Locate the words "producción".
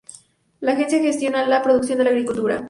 1.61-1.99